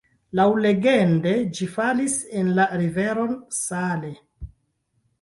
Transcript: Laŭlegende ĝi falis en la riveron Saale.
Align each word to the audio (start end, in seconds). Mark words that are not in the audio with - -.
Laŭlegende 0.37 1.35
ĝi 1.59 1.69
falis 1.75 2.17
en 2.41 2.51
la 2.61 2.67
riveron 2.85 3.39
Saale. 3.63 4.15